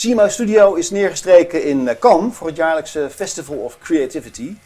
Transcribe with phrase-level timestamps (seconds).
[0.00, 4.56] CMO Studio is neergestreken in eh, Cannes voor het jaarlijkse Festival of Creativity.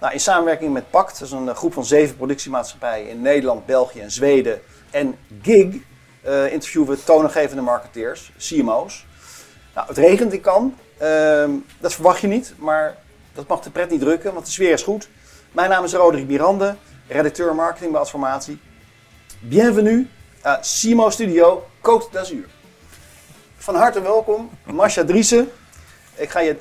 [0.00, 3.66] Nou, in samenwerking met PACT, dat is een eh, groep van zeven productiemaatschappijen in Nederland,
[3.66, 4.60] België en Zweden.
[4.90, 5.74] En GIG
[6.26, 9.06] uh, interviewen we toonaangevende marketeers, CMO's.
[9.74, 10.72] Nou, het regent in Cannes.
[10.98, 11.50] Ehm,
[11.80, 12.96] dat verwacht je niet, maar
[13.34, 15.08] dat mag de pret niet drukken, want de sfeer is goed.
[15.52, 16.76] Mijn naam is Roderick Mirande,
[17.08, 18.60] redacteur marketing bij Adformatie.
[19.40, 20.06] Bienvenue
[20.44, 22.44] à CMO Studio Côte d'Azur.
[23.62, 25.52] Van harte welkom, Masha Driessen.
[26.14, 26.56] Ik ga je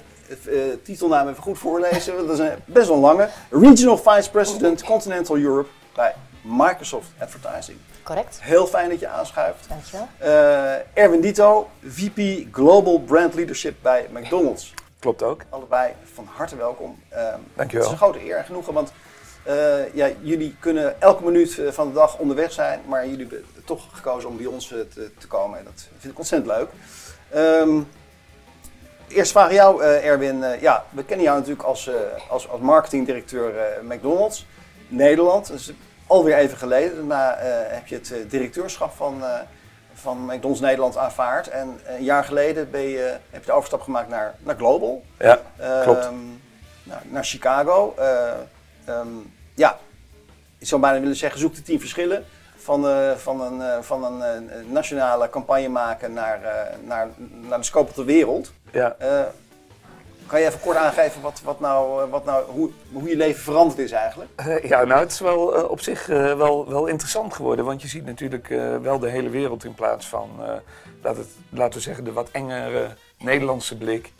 [0.47, 3.29] uh, titelnaam even goed voorlezen, want dat is een best wel lange.
[3.49, 7.77] Regional Vice President Continental Europe bij Microsoft Advertising.
[8.03, 8.39] Correct.
[8.41, 9.69] Heel fijn dat je aanschuift.
[9.69, 10.07] Dankjewel.
[10.21, 14.73] Uh, Erwin Dito, VP Global Brand Leadership bij McDonald's.
[14.99, 15.41] Klopt ook.
[15.49, 16.99] Allebei van harte welkom.
[17.13, 17.65] Uh, Dankjewel.
[17.65, 18.91] Het is een grote eer en genoegen, want
[19.93, 24.29] ja, jullie kunnen elke minuut van de dag onderweg zijn, maar jullie hebben toch gekozen
[24.29, 24.87] om bij ons te,
[25.19, 26.69] te komen en dat vind ik ontzettend leuk.
[27.35, 27.87] Um,
[29.07, 30.37] eerst vraag jou, uh, Erwin.
[30.37, 31.95] Uh, ja, we kennen jou natuurlijk als, uh,
[32.29, 34.45] als, als marketingdirecteur McDonald's
[34.87, 35.47] Nederland.
[35.47, 35.71] Dat is
[36.07, 36.95] alweer even geleden.
[36.95, 39.23] Daarna heb je het directeurschap van,
[39.93, 41.47] van McDonald's Nederland aanvaard.
[41.47, 45.03] En een jaar geleden ben je, heb je de overstap gemaakt naar, naar Global.
[45.17, 45.39] Ja,
[45.83, 46.09] klopt.
[46.83, 47.95] Naar, naar Chicago.
[48.89, 49.79] Um, ja,
[50.57, 54.03] ik zou bijna willen zeggen, zoek de tien verschillen van, uh, van, een, uh, van
[54.03, 56.39] een uh, nationale campagne maken naar,
[56.83, 57.07] naar,
[57.47, 58.51] naar de scope op de wereld.
[58.71, 58.95] Ja.
[60.25, 63.79] kan je even kort aangeven wat, wat nou, wat nou, hoe, hoe je leven veranderd
[63.79, 64.29] is eigenlijk?
[64.63, 67.65] ja, nou het is wel op zich wel, wel interessant geworden.
[67.65, 68.47] Want je ziet natuurlijk
[68.81, 70.29] wel de hele wereld in plaats van,
[71.01, 74.13] laat het, laten we zeggen, de wat engere Nederlandse blik.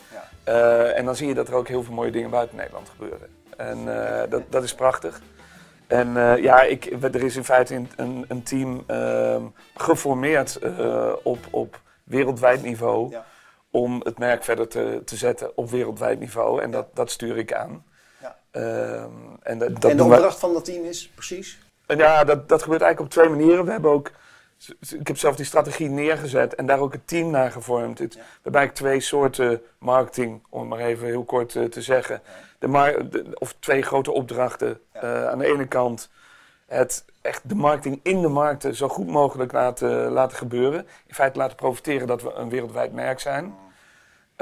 [0.44, 0.86] Ja.
[0.94, 3.41] en dan zie je dat er ook heel veel mooie dingen buiten Nederland gebeuren.
[3.67, 3.86] En
[4.30, 5.22] dat, dat is prachtig.
[5.92, 9.35] En uh, ja, ik, er is in feite een, een, team uh,
[9.75, 13.25] geformeerd uh, op, op wereldwijd niveau ja.
[13.72, 16.62] om het merk verder te, te zetten op wereldwijd niveau.
[16.62, 17.85] En dat, dat stuur ik aan.
[18.22, 18.38] Ja.
[19.44, 21.59] en, dat, en de opdracht van dat team is precies?
[21.88, 23.66] Ja, dat, dat gebeurt eigenlijk op twee manieren.
[23.66, 24.12] We hebben ook,
[24.99, 27.99] ik heb zelf die strategie neergezet en daar ook het team naar gevormd.
[27.99, 32.22] Het, hebben eigenlijk twee soorten marketing, om het maar even heel kort te zeggen
[32.61, 34.79] de mar de, of twee grote opdrachten.
[34.95, 36.09] Uh, aan de ene kant
[36.67, 40.88] het echt de marketing in de markten zo goed mogelijk laten, laten gebeuren.
[41.05, 43.45] In feite laten profiteren dat we een wereldwijd merk zijn.
[43.45, 43.69] Mm.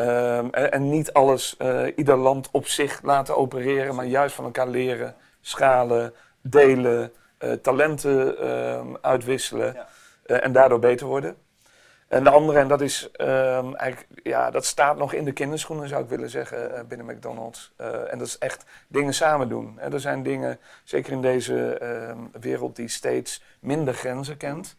[0.06, 4.46] Um, en, en, niet alles, uh, ieder land op zich laten opereren, maar juist van
[4.46, 9.88] elkaar leren, schalen, delen, uh, talenten um, uitwisselen ja.
[10.30, 11.38] En daardoor beter worden.
[12.08, 15.88] En de andere, en dat is um, eigenlijk, ja, dat staat nog in de kinderschoenen,
[15.88, 17.74] zou ik willen zeggen, uh, binnen McDonald's.
[17.82, 19.76] Uh, en dat is echt dingen samen doen.
[19.78, 19.94] Hè.
[19.94, 24.78] Er zijn dingen, zeker in deze uh, wereld die steeds minder grenzen kent,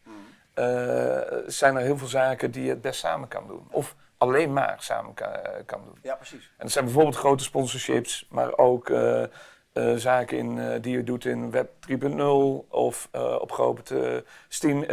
[0.54, 3.68] uh, zijn er heel veel zaken die je het best samen kan doen.
[3.70, 5.28] Of alleen maar samen kan,
[5.66, 5.98] kan doen.
[6.02, 6.44] Ja, precies.
[6.44, 9.22] En dat zijn bijvoorbeeld grote sponsorships, maar ook uh,
[9.96, 14.24] zaken in, uh, die je doet in Web 3.0 of uh, op grote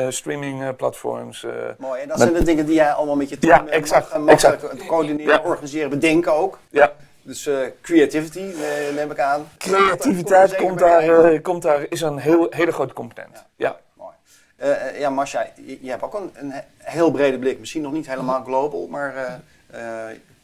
[0.09, 1.45] streaming platforms.
[1.77, 4.21] Mooi, en dat zijn de dingen die jij allemaal met je team ja, exact, mag,
[4.21, 4.85] mag exact.
[4.85, 5.49] coördineren, ja.
[5.49, 6.59] organiseren, bedenken ook.
[6.69, 6.93] Ja.
[7.21, 7.49] Dus
[7.81, 8.53] creativity
[8.95, 9.47] neem ik aan.
[9.57, 13.33] Creativiteit komt daar, komt daar, is een heel, hele grote component.
[13.33, 13.45] Ja.
[13.55, 13.79] ja.
[13.93, 14.99] Mooi.
[14.99, 17.59] ja, Masha, je, je, hebt ook een, een, heel brede blik.
[17.59, 19.41] Misschien nog niet helemaal global, maar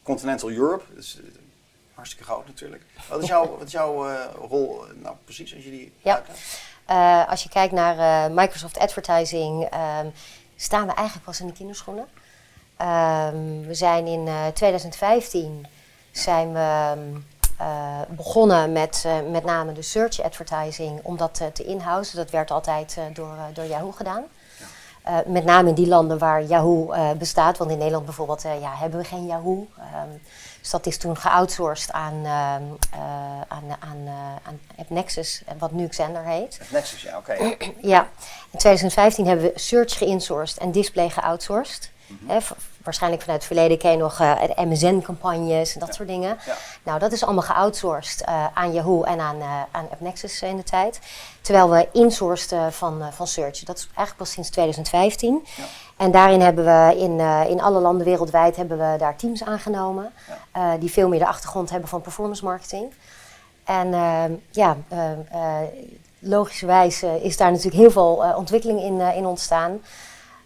[0.03, 0.83] Continental Europe.
[0.95, 1.19] Dus,
[1.93, 2.83] hartstikke groot natuurlijk.
[3.09, 6.23] Wat is, jouw, wat is jouw uh, rol nou precies als je die ja.
[6.89, 7.97] Uh, als je kijkt naar
[8.29, 10.11] uh, Microsoft Advertising, um,
[10.55, 12.07] staan we eigenlijk pas in de kinderschoenen.
[12.81, 15.67] Um, we zijn in 2015
[16.11, 16.95] zijn we
[18.09, 22.15] begonnen met met name de search advertising om dat te inhouden.
[22.15, 24.23] Dat werd altijd door, door Yahoo gedaan.
[25.07, 27.57] Uh, met name in die landen waar Yahoo uh, bestaat.
[27.57, 29.67] Want in Nederland bijvoorbeeld uh, ja, hebben we geen Yahoo.
[29.77, 30.21] Um,
[30.61, 32.31] dus dat is toen geoutsourced aan, uh,
[33.47, 34.07] aan, aan,
[34.43, 36.57] aan AppNexus, wat nu Xander heet.
[36.61, 37.31] AppNexus, ja, oké.
[37.31, 37.57] Okay.
[37.93, 38.09] ja.
[38.51, 41.91] In 2015 hebben we Search geïnsourced en Display geoutsourced.
[42.07, 42.31] Mm -hmm.
[42.83, 45.93] Waarschijnlijk vanuit het verleden ken je nog uh, de MSN-campagnes en dat ja.
[45.93, 46.37] soort dingen.
[46.45, 46.55] Ja.
[46.83, 50.63] Nou, dat is allemaal geoutsourced uh, aan Yahoo en aan, uh, aan AppNexus in de
[50.63, 50.99] tijd.
[51.41, 53.59] Terwijl we insourced van, van Search.
[53.59, 55.45] Dat is eigenlijk pas sinds 2015.
[55.55, 55.63] Ja.
[55.97, 57.19] En daarin hebben we in,
[57.49, 60.13] in alle landen wereldwijd hebben we daar teams aangenomen.
[60.79, 62.93] die veel meer de achtergrond hebben van performance marketing.
[63.63, 63.89] En
[64.49, 64.77] ja,
[66.19, 69.81] logischerwijs is daar natuurlijk heel veel ontwikkeling in, in ontstaan.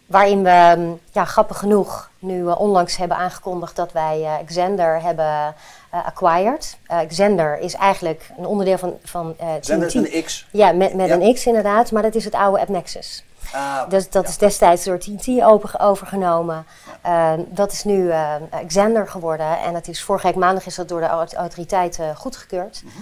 [0.08, 5.56] Waarin we, ja, grappig genoeg, nu uh, onlangs hebben aangekondigd dat wij uh, Xander hebben
[5.94, 6.78] uh, acquired.
[7.08, 10.48] Xander is eigenlijk een onderdeel van, van Xander is een X?
[10.52, 11.16] Ja, met, met ja.
[11.16, 13.24] een X inderdaad, maar dat is het oude AppNexus.
[13.54, 13.90] Ah.
[13.90, 14.30] Dus dat Ja.
[14.30, 16.66] is destijds door TNT over, overgenomen.
[17.02, 18.34] Eh, dat is nu eh,
[18.68, 19.60] Xander geworden.
[19.60, 22.82] En het is vorige week maandag is dat door de au- autoriteiten goedgekeurd.
[22.86, 22.96] Mhm.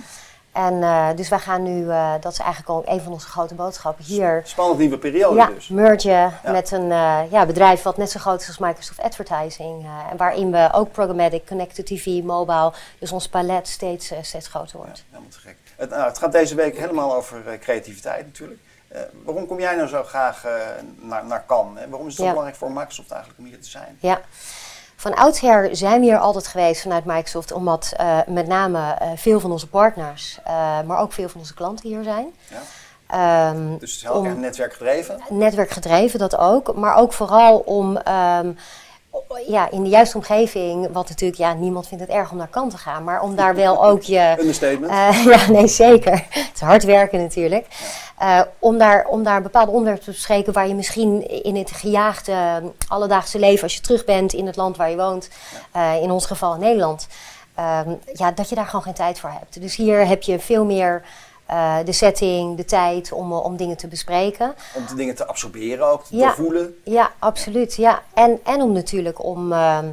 [0.56, 3.56] En eh, dus wij gaan nu, eh, dat is eigenlijk al een van onze grote
[3.56, 4.42] boodschappen hier.
[4.46, 5.68] Spannend nieuwe periode Ja, dus.
[5.68, 6.40] mergen Ja.
[6.52, 9.86] met een eh, ja, bedrijf wat net zo groot is als Microsoft Advertising.
[10.12, 14.98] en waarin we ook programmatic, connected TV, mobile, dus ons palet steeds, steeds groter wordt.
[14.98, 15.56] Ja, helemaal te gek.
[15.78, 18.60] Het, nou, het gaat deze week helemaal over creativiteit natuurlijk.
[19.26, 20.44] Waarom kom jij nou zo graag
[20.96, 21.80] naar, naar Cannes?
[21.84, 21.90] Hè?
[21.90, 22.30] Waarom is het zo Ja.
[22.30, 23.98] belangrijk voor Microsoft eigenlijk om hier te zijn?
[24.00, 24.22] Ja.
[24.96, 29.40] Van oudsher zijn we hier altijd geweest vanuit Microsoft, omdat eh, met name eh, veel
[29.40, 32.34] van onze partners, eh, maar ook veel van onze klanten hier zijn.
[32.50, 32.62] Ja?
[33.08, 35.20] Ehm, Dus het is heel erg netwerkgedreven.
[35.30, 36.76] netwerkgedreven, dat ook.
[36.76, 38.52] Maar ook vooral om ehm,
[39.48, 42.72] ja, in de juiste omgeving, wat natuurlijk, ja, niemand vindt het erg om naar kant
[42.72, 44.36] te gaan, maar om daar wel ook je.
[44.40, 44.92] Understatement.
[44.92, 46.26] eh, ja, nee, zeker.
[46.30, 47.68] Het is hard werken natuurlijk.
[48.18, 52.32] Eh, om, daar, om daar bepaalde onderwerpen te bespreken waar je misschien in het gejaagde
[52.32, 52.56] eh,
[52.88, 55.30] alledaagse leven, als je terug bent in het land waar je woont,
[56.02, 57.08] in ons geval in Nederland,
[57.56, 59.62] ehm, ja, dat je daar gewoon geen tijd voor hebt.
[59.62, 61.04] Dus hier heb je veel meer
[61.46, 64.56] eh, de setting, de tijd om, eh, om dingen te bespreken.
[64.76, 66.34] Om de dingen te absorberen ook, te Ja.
[66.34, 66.76] voelen.
[66.84, 67.76] Ja, absoluut.
[67.76, 68.02] Ja.
[68.14, 69.88] En, en om natuurlijk om ehm,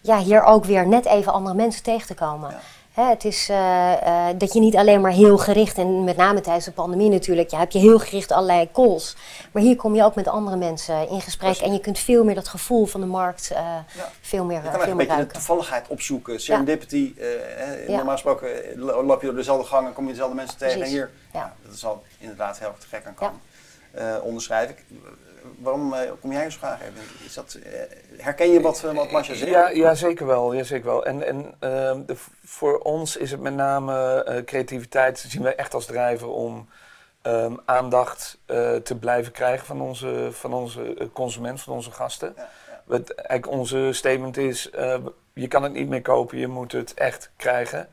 [0.00, 2.50] ja, hier ook weer net even andere mensen tegen te komen.
[2.50, 2.60] Ja.
[2.96, 3.92] Hè, het is eh,
[4.28, 7.50] eh, dat je niet alleen maar heel gericht, en met name tijdens de pandemie natuurlijk,
[7.50, 9.16] ja, heb je heel gericht allerlei calls.
[9.52, 11.66] Maar hier kom je ook met andere mensen in gesprek Precies.
[11.66, 13.56] en je kunt veel meer dat gevoel van de markt eh,
[13.96, 14.10] Ja.
[14.20, 16.40] veel meer, Je kan veel een beetje de toevalligheid opzoeken.
[16.40, 17.14] Serendipity.
[17.86, 17.96] Ja.
[17.96, 20.82] Normaal gesproken lo- loop je door dezelfde gang en kom je dezelfde mensen tegen.
[20.82, 21.54] En hier, Ja.
[21.64, 23.40] dat is al inderdaad heel erg te gek aan kan.
[24.22, 24.84] Onderschrijf ik.
[25.58, 27.24] Waarom eh, kom jij graag even?
[27.24, 27.80] Is dat, eh,
[28.16, 29.50] herken je wat, eh, wat Masha zegt?
[29.50, 30.52] Ja, ja, zeker wel.
[30.52, 31.04] Ja, zeker wel.
[31.04, 32.14] En, en ehm, de,
[32.44, 36.68] voor ons is het met name creativiteit, zien wij echt als drijver om
[37.22, 38.38] ehm, aandacht
[38.82, 42.32] te blijven krijgen van onze, van onze consument, van onze gasten.
[42.36, 42.82] Ja, ja.
[42.84, 44.70] Wat eigenlijk onze statement is,
[45.32, 47.88] je kan het niet meer kopen, je moet het echt krijgen.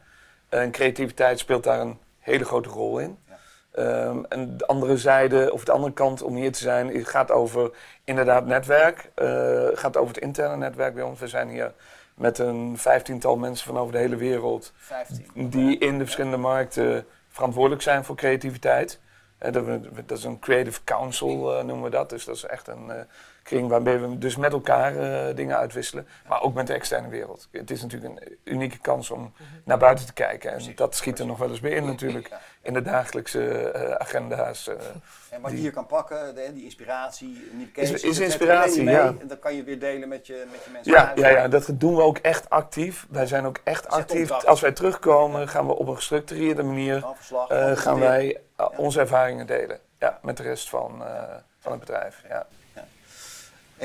[0.50, 3.18] En creativiteit speelt daar een hele grote rol in.
[3.28, 3.33] Ja.
[3.74, 7.72] Ehm, en de andere zijde, of de andere kant om hier te zijn, gaat over
[8.04, 9.12] inderdaad netwerk.
[9.16, 11.20] eh gaat over het interne netwerk bij ons.
[11.20, 11.74] We zijn hier
[12.16, 15.50] met een vijftiental mensen van over de hele wereld 15.
[15.50, 19.00] die in de verschillende markten verantwoordelijk zijn voor creativiteit.
[19.40, 22.10] Dat, we- dat is een Creative Council, eh, noemen we dat.
[22.10, 23.02] Dus dat is echt een eh,
[23.44, 26.08] kring waarbij we dus met elkaar eh, dingen uitwisselen.
[26.28, 27.48] Maar ook met de externe wereld.
[27.52, 30.52] Het is natuurlijk een unieke kans om naar buiten te kijken.
[30.54, 32.30] En dat schiet er nog wel eens bij in natuurlijk.
[32.62, 34.68] In de dagelijkse eh, agenda's.
[34.68, 34.76] eh.
[35.30, 39.14] En wat je hier kan pakken, de, die inspiratie, nieuwe Is- inspiratie, mee ja.
[39.20, 40.92] En dat kan je weer delen met je, met je mensen.
[40.92, 43.06] Ja, ja, ja, dat doen we ook echt actief.
[43.10, 44.32] Wij zijn ook echt actief.
[44.32, 47.14] Als wij terugkomen, gaan we op een gestructureerde manier eh, gaan
[47.48, 48.00] presenteren.
[48.00, 49.80] wij eh, onze ervaringen delen.
[50.00, 51.24] Ja, met de rest van, eh,
[51.60, 52.24] van het bedrijf.
[52.30, 52.48] Ja.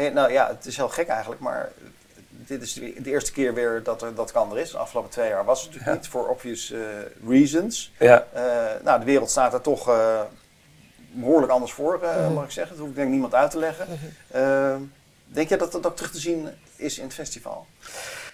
[0.07, 1.69] Eh, nou ja, het is heel gek eigenlijk, maar
[2.31, 4.71] dit is de, de eerste keer weer dat er, dat kan er is.
[4.71, 6.01] De afgelopen twee jaar was het natuurlijk Ja.
[6.03, 6.81] niet, voor obvious eh,
[7.29, 7.93] reasons.
[7.99, 8.27] Ja.
[8.33, 8.43] Eh,
[8.85, 10.21] nou, de wereld staat er toch eh,
[11.11, 12.33] behoorlijk anders voor, Mhm.
[12.33, 12.73] mag ik zeggen.
[12.73, 13.87] Dat hoef ik denk niemand uit te leggen.
[14.29, 14.77] Eh,
[15.27, 17.67] denk je dat dat ook terug te zien is in het festival?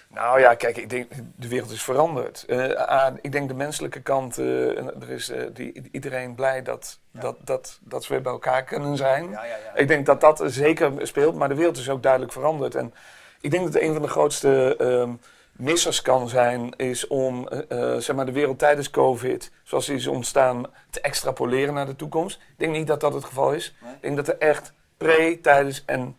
[0.09, 2.45] Nou ja, kijk, ik denk de wereld is veranderd.
[2.47, 7.19] Eh, ik denk de menselijke kant, eh, er is eh, die, iedereen blij dat, Ja.
[7.19, 9.29] dat, dat, dat ze weer bij elkaar kunnen zijn.
[9.29, 9.75] Ja, ja, ja.
[9.75, 12.75] Ik denk dat dat zeker speelt, maar de wereld is ook duidelijk veranderd.
[12.75, 12.93] En
[13.41, 15.13] ik denk dat een van de grootste ehm,
[15.51, 17.49] missers kan zijn, is om
[17.97, 22.37] zeg maar de wereld tijdens COVID, zoals die is ontstaan, te extrapoleren naar de toekomst.
[22.37, 23.75] Ik denk niet dat dat het geval is.
[23.81, 23.93] Nee?
[23.93, 26.17] Ik denk dat er echt pre, tijdens en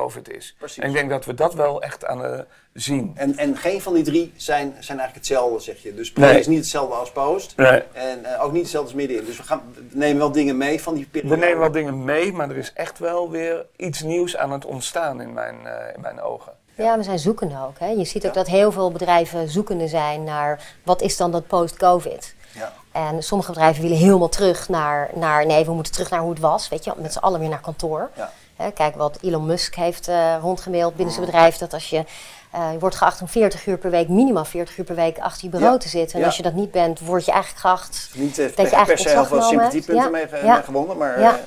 [0.00, 0.54] post-COVID is.
[0.58, 0.82] Precies.
[0.82, 2.38] En ik denk dat we dat wel echt aan eh,
[2.72, 3.12] zien.
[3.14, 5.94] En, en geen van die drie zijn, zijn eigenlijk hetzelfde, zeg je.
[5.94, 6.38] Dus pre Nee.
[6.38, 7.56] is niet hetzelfde als post.
[7.56, 7.82] Nee.
[7.92, 9.24] En eh, ook niet hetzelfde als middenin.
[9.24, 11.34] Dus we, gaan, we nemen wel dingen mee van die periode.
[11.34, 14.64] We nemen wel dingen mee, maar er is echt wel weer iets nieuws aan het
[14.64, 16.52] ontstaan in mijn, eh, in mijn ogen.
[16.76, 17.78] Ja, we zijn zoekende ook.
[17.78, 17.88] Hè.
[17.88, 18.38] Je ziet ook Ja.
[18.42, 22.34] dat heel veel bedrijven zoekende zijn naar wat is dan dat post-COVID.
[22.54, 22.72] Ja.
[22.92, 26.38] En sommige bedrijven willen helemaal terug naar, naar, nee, we moeten terug naar hoe het
[26.38, 28.10] was, weet je, met z'n allen weer naar kantoor.
[28.16, 28.32] Ja.
[28.56, 32.04] Hè, kijk wat Elon Musk heeft eh, rondgemaild binnen zijn bedrijf, dat als je,
[32.50, 35.44] eh, je wordt geacht om 40 uur per week, minimaal 40 uur per week achter
[35.44, 35.78] je bureau Ja.
[35.78, 36.14] te zitten.
[36.14, 36.26] En Ja.
[36.26, 39.08] als je dat niet bent, word je eigenlijk geacht Niet eh, je per eigenlijk se
[39.08, 40.54] heel veel sympathiepunten mee, Ja.
[40.54, 41.40] mee gewonnen, maar Ja.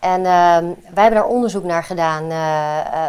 [0.00, 2.30] En ehm, wij hebben daar onderzoek naar gedaan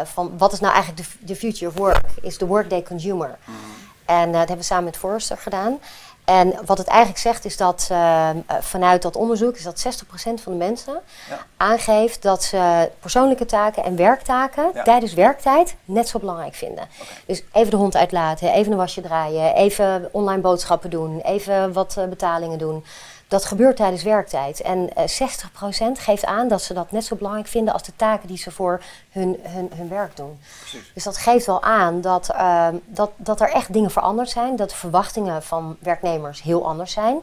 [0.06, 3.38] van wat is nou eigenlijk de, de future of work, is de workday consumer.
[3.44, 3.56] Mhm.
[4.04, 5.78] En dat hebben we samen met Forrester gedaan.
[6.24, 10.52] En wat het eigenlijk zegt is dat eh, vanuit dat onderzoek is dat 60% van
[10.52, 11.38] de mensen Ja.
[11.56, 14.82] aangeeft dat ze persoonlijke taken en werktaken Ja.
[14.82, 16.88] tijdens werktijd net zo belangrijk vinden.
[17.26, 21.94] Dus even de hond uitlaten, even een wasje draaien, even online boodschappen doen, even wat
[21.98, 22.84] eh, betalingen doen.
[23.28, 24.60] Dat gebeurt tijdens werktijd.
[24.60, 28.28] En eh 60% geeft aan dat ze dat net zo belangrijk vinden als de taken
[28.28, 30.38] die ze voor hun, hun, hun werk doen.
[30.60, 30.90] Precies.
[30.94, 34.56] Dus dat geeft wel aan dat, ehm, dat, dat er echt dingen veranderd zijn.
[34.56, 37.18] Dat de verwachtingen van werknemers heel anders zijn.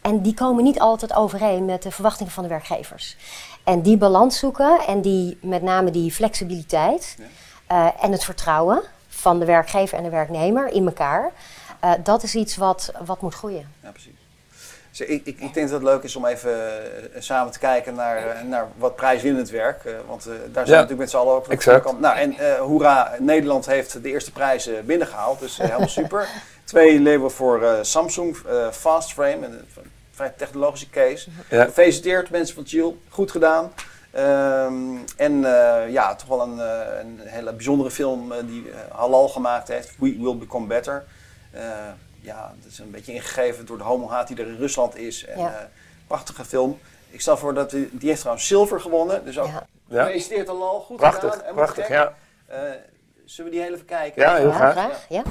[0.00, 3.16] En die komen niet altijd overeen met de verwachtingen van de werkgevers.
[3.64, 7.16] En die balans zoeken en die, met name die flexibiliteit
[7.66, 11.32] eh, en het vertrouwen van de werkgever en de werknemer in elkaar.
[11.80, 13.72] eh, dat is iets wat, wat moet groeien.
[13.82, 14.12] Ja, precies.
[14.96, 17.94] Dus ik, ik, ik denk dat het leuk is om even eh, samen te kijken
[17.94, 19.84] naar, eh, naar wat prijswinnend werk.
[19.84, 21.48] eh, want daar zijn we natuurlijk met z'n allen ook.
[21.48, 22.00] exact.
[22.00, 25.40] Nou, en hoera, Nederland heeft de eerste prijzen binnengehaald.
[25.40, 26.28] Dus helemaal super.
[26.64, 28.36] Twee leeuwen voor Samsung
[28.72, 29.46] Fast Frame.
[29.46, 29.60] Een
[30.10, 31.28] vrij technologische case.
[31.50, 31.64] Ja.
[31.64, 32.94] Gefeliciteerd mensen van Chill.
[33.08, 33.72] Goed gedaan.
[34.10, 35.40] Ehm, en
[35.90, 36.58] ja, toch wel een,
[37.00, 39.92] een hele bijzondere film die Halal gemaakt heeft.
[39.98, 41.04] We Will Become Better.
[42.24, 45.24] Ja, dat is een beetje ingegeven door de homohaat die er in Rusland is.
[45.26, 45.48] En, Ja.
[45.58, 45.64] eh,
[46.06, 46.78] prachtige film.
[47.10, 49.24] Ik stel voor dat die, die heeft trouwens zilver gewonnen.
[49.24, 49.66] Dus ook Ja.
[49.88, 50.02] Ja.
[50.04, 50.80] gefeliciteerd Halal.
[50.80, 51.54] Goed Prachtig, gedaan.
[51.54, 52.14] Prachtig, ja.
[52.46, 52.58] Eh,
[53.24, 54.22] zullen we die heel even kijken?
[54.22, 55.04] Ja, heel ja, graag.
[55.08, 55.22] Ja.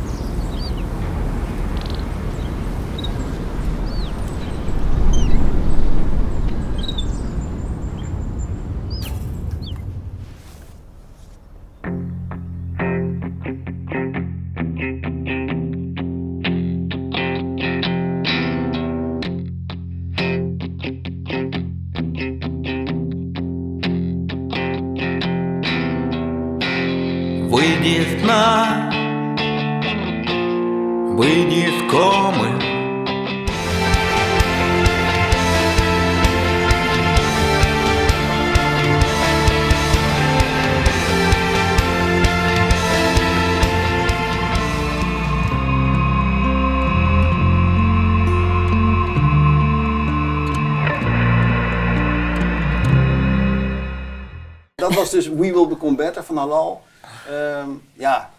[55.68, 56.84] Become Better van Halal.
[57.30, 58.30] Ehm, ja,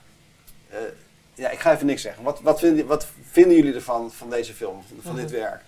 [0.68, 0.78] eh,
[1.34, 2.22] ja, ik ga even niks zeggen.
[2.22, 5.62] Wat, wat, vinden, wat vinden jullie ervan, van deze film, van, van dit werk?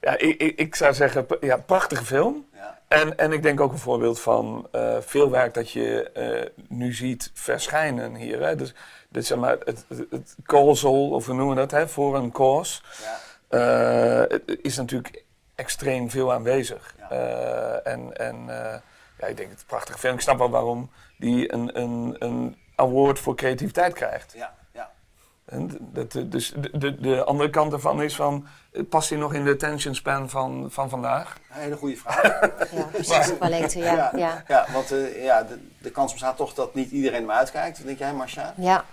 [0.00, 2.46] Ja, ik, ik, ik zou zeggen, ja, prachtige film.
[2.54, 6.64] Ja, En, en ik denk ook een voorbeeld van eh, veel werk dat je eh,
[6.68, 8.42] nu ziet verschijnen hier.
[8.42, 8.56] Hè?
[8.56, 8.74] Dus,
[9.08, 12.80] dus zeg maar, het, het, het causal, of we noemen dat, hè, voor een cause,
[13.02, 16.94] ja, eh, is natuurlijk extreem veel aanwezig.
[16.98, 17.10] Ja.
[17.10, 18.74] Eh, en en eh,
[19.18, 20.14] ja, ik denk het is een prachtige film.
[20.14, 24.32] Ik snap wel waarom die een, een, een award voor creativiteit krijgt.
[24.36, 24.90] ja, ja.
[25.44, 29.34] En dat, dus de, de, de andere kant ervan is van, eh, past hij nog
[29.34, 31.36] in de attention span van, van vandaag?
[31.50, 32.22] Een hele goede vraag.
[32.72, 33.36] Ja, precies.
[33.36, 34.12] Qua lengte, ja.
[34.16, 34.44] ja.
[34.48, 37.76] ja want eh, ja, de, de kans bestaat toch dat niet iedereen hem uitkijkt.
[37.76, 38.54] Wat denk jij, Marcia?
[38.56, 38.84] Ja,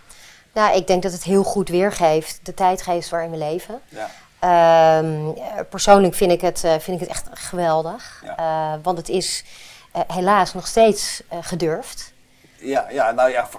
[0.53, 3.81] nou, ik denk dat het heel goed weergeeft de tijdgeest waarin we leven.
[3.89, 4.09] Ja,
[4.41, 8.23] Ehm, eh, persoonlijk vind ik, het, eh, vind ik het echt geweldig.
[8.25, 8.37] Ja.
[8.37, 12.13] Eh, want het is eh, helaas nog steeds eh, gedurfd.
[12.57, 13.49] ja, ja nou ja,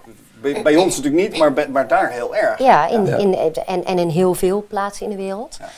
[0.41, 2.59] bij, bij ons natuurlijk niet, maar, maar daar heel erg.
[2.59, 3.17] Ja, in, Ja.
[3.17, 5.57] In, en, en in heel veel plaatsen in de wereld.
[5.61, 5.69] Ja.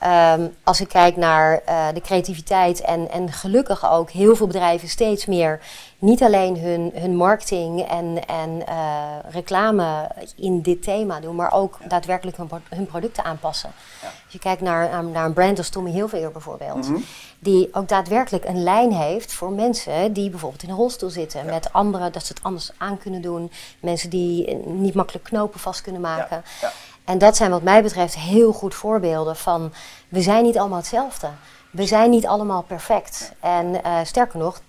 [0.00, 4.88] Ehm, als ik kijk naar eh, de creativiteit en, en gelukkig ook heel veel bedrijven
[4.88, 5.60] steeds meer
[5.98, 11.78] niet alleen hun, hun marketing en, en eh, reclame in dit thema doen, maar ook
[11.88, 13.72] daadwerkelijk hun, hun producten aanpassen.
[14.02, 14.06] Ja.
[14.06, 17.00] Als je kijkt naar, naar, een brand als Tommy Hilfiger bijvoorbeeld, Mhm.
[17.38, 21.72] die ook daadwerkelijk een lijn heeft voor mensen die bijvoorbeeld in een rolstoel zitten, met
[21.72, 25.80] anderen dat ze het anders aan kunnen doen, mensen die eh, niet makkelijk knopen vast
[25.80, 26.42] kunnen maken.
[26.60, 26.72] Ja, ja.
[27.10, 29.72] En dat zijn wat mij betreft heel goed voorbeelden van
[30.08, 31.28] we zijn niet allemaal hetzelfde.
[31.70, 33.32] We zijn niet allemaal perfect.
[33.40, 34.60] En eh, sterker nog,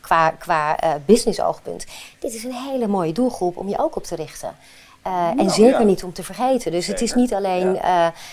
[0.00, 1.86] qua, qua eh, business oogpunt,
[2.18, 4.56] dit is een hele mooie doelgroep om je ook op te richten.
[5.02, 5.86] Eh, en Nou, zeker ja.
[5.86, 6.72] niet om te vergeten.
[6.72, 7.78] Dus het is niet alleen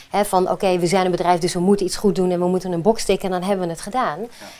[0.09, 2.47] hè, van oké, we zijn een bedrijf, dus we moeten iets goed doen en we
[2.47, 4.19] moeten een box tikken en dan hebben we het gedaan.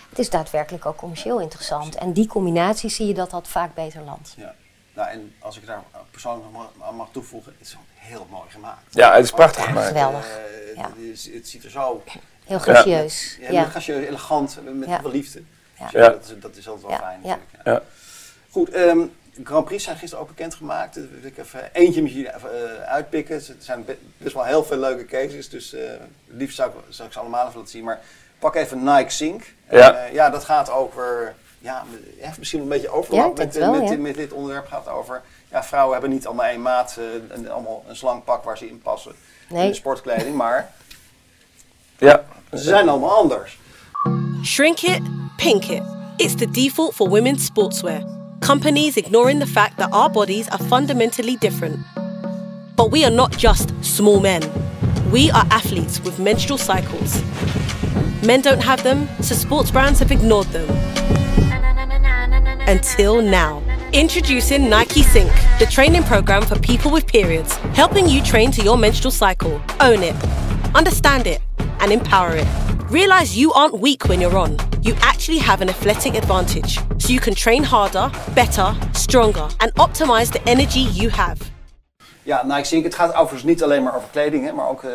[0.10, 1.96] Het is daadwerkelijk ook commercieel interessant.
[1.96, 4.34] En die combinatie zie je dat dat vaak beter landt.
[4.38, 4.54] Ja.
[4.94, 6.48] Nou, en als ik daar persoonlijk
[6.80, 7.78] aan mag toevoegen, is
[8.12, 8.82] heel mooi gemaakt.
[8.90, 9.88] Ja, het is prachtig gemaakt.
[9.88, 10.26] Geweldig.
[10.28, 10.90] Eh, Ja.
[11.34, 12.04] het, ziet er zo
[12.46, 13.38] Heel gracieus.
[13.50, 15.00] ja, gracieus, elegant, met Ja.
[15.02, 15.42] veel liefde.
[15.80, 15.84] Ja.
[15.84, 16.10] Dus Ja.
[16.10, 17.40] Dat, is, dat is altijd wel Ja, fijn.
[17.64, 17.82] ja.
[18.50, 19.00] Goed, ehm,
[19.44, 20.96] Grand Prix zijn gisteren ook bekendgemaakt.
[20.96, 22.02] Daar wil ik even eentje
[22.36, 23.36] even, eh, uitpikken.
[23.36, 26.76] Er zijn be- best wel heel veel leuke cases, dus eh het liefst zou ik,
[26.90, 27.84] zou ik ze allemaal even laten zien.
[27.84, 28.00] Maar
[28.40, 29.44] pak even Nike Sync.
[29.70, 29.96] Ja.
[29.96, 31.84] Eh, ja, dat gaat over, ja,
[32.18, 33.98] heeft misschien een beetje overlap met, wel, met, ja.
[33.98, 34.68] met dit onderwerp.
[34.68, 35.22] gaat over,
[35.52, 38.70] ja, vrouwen hebben niet allemaal één maat, eh, en allemaal een slang pak waar ze
[38.70, 39.16] in passen.
[39.50, 39.68] Nee.
[39.68, 40.72] In sportkleding, maar
[41.98, 43.60] Ja, ze zijn allemaal anders.
[44.44, 45.02] Shrink it,
[45.38, 45.84] pink it.
[46.18, 48.04] It's the default for women's sportswear.
[48.40, 51.78] Companies ignoring the fact that our bodies are fundamentally different.
[52.76, 54.42] But we are not just small men.
[55.12, 57.22] We are athletes with menstrual cycles.
[58.26, 60.68] Men don't have them, so sports brands have ignored them.
[62.68, 63.71] Until now.
[63.94, 65.30] Introducing Nike Sync,
[65.60, 69.62] the training program for people with periods, helping you train to your menstrual cycle.
[69.82, 70.16] Own it,
[70.74, 71.42] understand it,
[71.82, 72.48] and empower it.
[72.90, 74.58] Realize you aren't weak when you're on.
[74.82, 80.32] You actually have an athletic advantage, so you can train harder, better, stronger, and optimize
[80.32, 81.52] the energy you have.
[82.24, 82.84] Ja, Nike Sync.
[82.84, 84.92] Het gaat overigens niet alleen maar over kleding, hè, maar ook eh,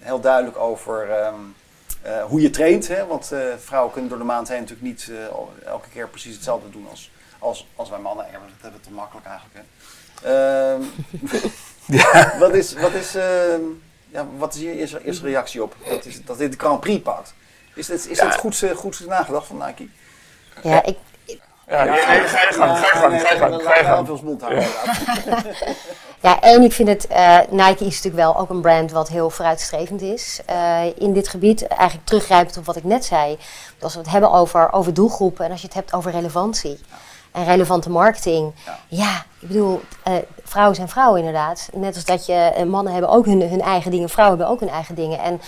[0.00, 1.34] heel duidelijk over ehm,
[2.02, 2.88] eh, hoe je traint.
[2.88, 5.10] Hè, want eh, vrouwen kunnen door de maand heen natuurlijk niet
[5.64, 8.26] elke keer precies hetzelfde doen als, als, als wij mannen.
[8.32, 9.54] Ja, maar dat hebben we te makkelijk eigenlijk.
[9.56, 9.64] Hè.
[10.72, 10.82] Ehm,
[11.86, 12.38] Ja.
[12.38, 13.60] wat is, wat is, ehm,
[14.08, 17.02] ja, wat is je eerste, eerste reactie op dat, is, dat dit de Grand Prix
[17.02, 17.34] pakt?
[17.74, 19.88] Is dit, is dit goed, goed nagedacht van Nike?
[20.62, 20.96] Ja, ik,
[21.68, 22.78] Ja, ga je gang, ga je gang,
[23.20, 24.06] ga je gang, ga je gang.
[24.06, 24.62] veel mond houden.
[24.64, 25.56] inderdaad.
[26.20, 29.30] Ja, één, ik vind het, eh, Nike is natuurlijk wel ook een brand wat heel
[29.30, 30.40] vooruitstrevend is.
[30.46, 33.38] Eh, in dit gebied, eigenlijk teruggrijpend op wat ik net zei.
[33.80, 36.78] Als we het hebben over, over doelgroepen en als je het hebt over relevantie en
[37.44, 38.52] relevante marketing.
[38.64, 38.78] Ja.
[38.88, 40.12] Ja, ik bedoel, eh,
[40.44, 41.68] vrouwen zijn vrouwen inderdaad.
[41.72, 44.60] Net als dat je, eh, mannen hebben ook hun, hun eigen dingen, vrouwen hebben ook
[44.62, 45.18] hun eigen dingen.
[45.18, 45.40] En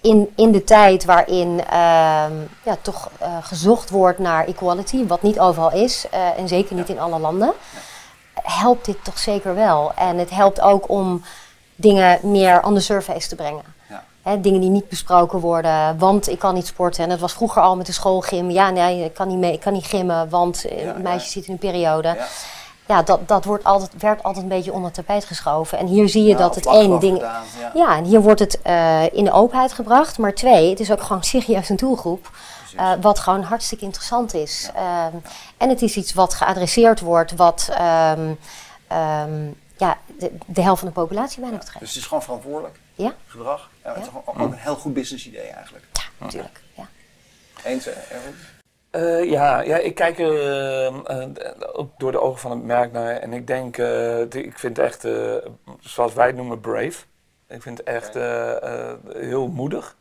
[0.00, 2.32] in, in de tijd waarin ehm,
[2.62, 6.06] ja, toch eh, gezocht wordt naar equality, wat niet overal is,
[6.36, 7.52] en zeker niet in alle landen,
[8.42, 9.92] helpt dit toch zeker wel.
[9.94, 11.24] En het helpt ook om
[11.76, 13.77] dingen meer on the surface te brengen.
[14.28, 17.04] Hè, dingen die niet besproken worden, want ik kan niet sporten.
[17.04, 18.50] En het was vroeger al met de schoolgym.
[18.50, 21.30] Ja, nee, ik kan niet, mee, ik kan niet gymmen, want Ja, een meisje ja.
[21.32, 22.08] zit in een periode.
[22.08, 22.26] Ja.
[22.86, 25.78] Ja, dat, dat wordt altijd, werd altijd een beetje onder het tapijt geschoven.
[25.78, 27.16] En hier zie je dat het over ding...
[27.16, 27.70] gedaan, ja.
[27.74, 30.18] Ja, en hier wordt het eh, in de openheid gebracht.
[30.18, 32.30] Maar twee, het is ook gewoon serieus een doelgroep.
[32.76, 34.70] eh, wat gewoon hartstikke interessant is.
[34.74, 35.16] Ehm,
[35.56, 38.32] En het is iets wat geadresseerd wordt, wat ehm,
[38.86, 41.78] ehm, ja, de, de helft van de populatie bijna betreft.
[41.80, 43.70] Dus het is gewoon verantwoordelijk Ja, gedrag.
[43.84, 44.10] Ja, het is Ja.
[44.24, 45.84] gewoon ook een heel goed business idee eigenlijk.
[45.92, 46.60] ja natuurlijk.
[46.74, 46.88] Ja.
[47.64, 48.34] Eens, hè, Erwin?
[48.90, 51.28] Eh, ja, ja, ik kijk er eh, eh,
[51.72, 53.16] ook door de ogen van het merk naar.
[53.16, 53.86] En ik denk, eh,
[54.28, 55.34] de- ik vind het echt, eh,
[55.80, 57.04] zoals wij het noemen, brave.
[57.48, 59.96] Ik vind het echt eh, eh, heel moedig.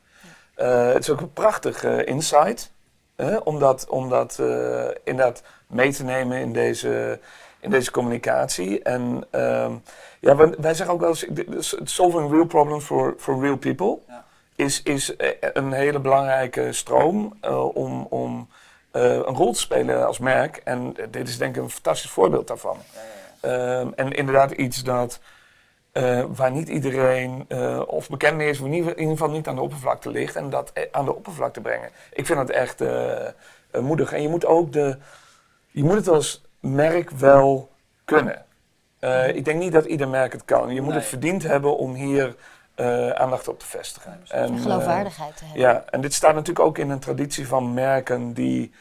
[0.56, 2.72] Eh, het is ook een prachtig eh, insight.
[3.16, 7.20] hè, om dat, om dat eh, inderdaad mee te nemen in deze,
[7.68, 8.82] in deze communicatie.
[8.82, 9.72] En ehm,
[10.20, 11.16] ja, wij, wij zeggen ook wel
[11.48, 14.26] eens, solving real problems for, for real people Ja.
[14.56, 18.50] is, is eh, een hele belangrijke stroom eh, om, om
[18.92, 20.62] eh, een rol te spelen als merk.
[20.64, 22.78] En dit is denk ik een fantastisch voorbeeld daarvan.
[23.40, 25.20] Ehm, en inderdaad iets dat,
[26.28, 27.46] waar niet iedereen
[27.88, 30.36] of bekend mee is, of in ieder geval niet aan de oppervlakte ligt.
[30.36, 31.90] En dat aan de oppervlakte brengen.
[32.14, 32.84] Ik vind dat echt
[33.82, 34.14] moedig.
[34.14, 34.98] En je moet ook de,
[35.72, 37.72] je moet het als merk wel
[38.06, 38.46] kunnen.
[39.00, 40.74] Eh, ik denk niet dat ieder merk het kan.
[40.74, 42.36] Je moet het verdiend hebben om hier
[42.76, 44.12] eh, aandacht op te vestigen.
[44.12, 45.62] En, En eh, geloofwaardigheid te hebben.
[45.62, 48.72] ja, en dit staat natuurlijk ook in een traditie van merken die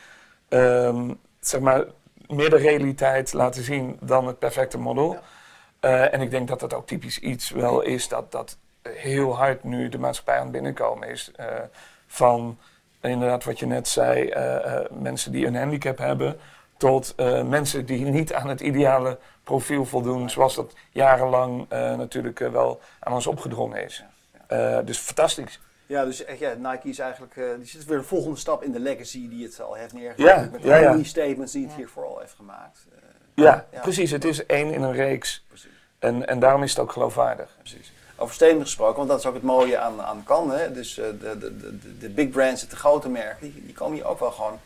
[0.48, 1.10] ehm,
[1.40, 1.84] zeg maar
[2.26, 5.12] meer de realiteit laten zien dan het perfecte model.
[5.12, 5.20] Ja.
[6.08, 9.88] En ik denk dat dat ook typisch iets wel is dat, dat heel hard nu
[9.88, 11.32] de maatschappij aan het binnenkomen is.
[12.06, 12.58] van
[13.00, 14.32] inderdaad wat je net zei,
[14.90, 16.36] mensen die een handicap hebben,
[16.76, 22.40] tot eh, mensen die niet aan het ideale profiel voldoen, zoals dat jarenlang eh, natuurlijk
[22.40, 24.04] eh, wel aan ons opgedrongen is.
[24.46, 25.60] Eh, dus fantastisch.
[25.86, 28.72] Ja, dus echt, ja, Nike is eigenlijk, eh, die zit weer de volgende stap in
[28.72, 30.26] de legacy die het al heeft neergezet.
[30.30, 30.88] Ja, met ja, ja.
[30.90, 31.76] al die statements die het Ja.
[31.76, 32.86] hiervoor al heeft gemaakt.
[32.94, 32.98] Eh,
[33.34, 33.80] Ja, Ja.
[33.80, 34.10] precies.
[34.10, 35.44] Het is één in een reeks.
[35.48, 35.70] precies.
[35.98, 37.56] En, en daarom is het ook geloofwaardig.
[37.58, 37.92] precies.
[38.16, 40.60] Over statements gesproken, want dat is ook het mooie aan, aan Cannes.
[40.60, 40.72] Hè?
[40.72, 44.06] Dus eh, de, de, de, de big brands, de grote merken, die, die komen hier
[44.06, 44.58] ook wel gewoon...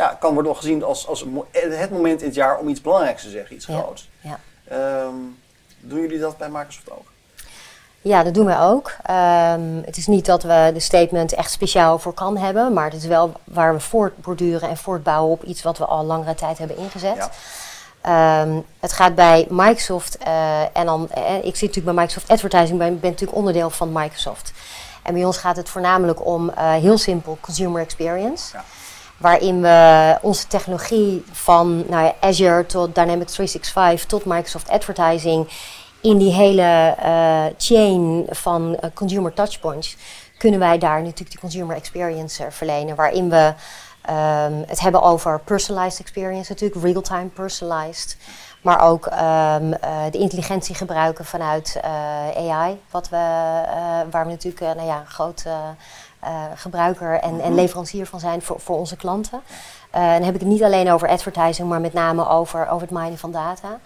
[0.00, 3.22] Ja, kan worden gezien als, als mo- het moment in het jaar om iets belangrijks
[3.22, 3.78] te zeggen, iets Ja.
[3.78, 4.08] groots.
[4.20, 4.38] Ja.
[4.68, 5.14] Ehm,
[5.80, 7.08] doen jullie dat bij Microsoft ook?
[8.02, 8.92] Ja, dat doen wij ook.
[9.02, 12.94] Ehm, het is niet dat we de statement echt speciaal voor kan hebben, maar het
[12.94, 16.76] is wel waar we voortborduren en voortbouwen op iets wat we al langere tijd hebben
[16.76, 17.16] ingezet.
[17.16, 17.30] Ja.
[18.00, 22.78] Ehm, het gaat bij Microsoft eh, en dan, eh, ik zit natuurlijk bij Microsoft Advertising,
[22.78, 24.52] maar ik ben natuurlijk onderdeel van Microsoft.
[25.02, 28.56] En bij ons gaat het voornamelijk om eh, heel simpel consumer experience.
[28.56, 28.64] Ja.
[29.20, 35.48] Waarin we onze technologie van nou ja, Azure tot Dynamics 365 tot Microsoft Advertising
[36.00, 39.96] in die hele eh, chain van eh, consumer touchpoints
[40.38, 42.96] kunnen wij daar natuurlijk die consumer experience eh, verlenen.
[42.96, 43.54] Waarin we
[44.02, 48.16] ehm, het hebben over personalized experience natuurlijk, real-time personalized.
[48.62, 51.80] Maar ook ehm, eh, de intelligentie gebruiken vanuit
[52.36, 53.16] AI, wat we,
[54.10, 55.44] waar we natuurlijk nou ja, een groot
[56.20, 59.40] eh, gebruiker en, en leverancier van zijn voor, voor onze klanten.
[59.90, 62.96] En dan heb ik het niet alleen over advertising, maar met name over, over het
[62.98, 63.78] minen van data.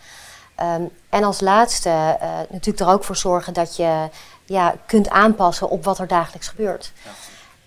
[0.54, 4.08] Ehm, en als laatste eh, natuurlijk er ook voor zorgen dat je
[4.44, 6.92] ja, kunt aanpassen op wat er dagelijks gebeurt.